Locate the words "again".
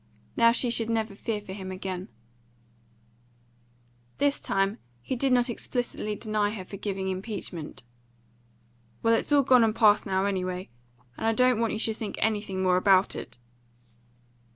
1.71-2.07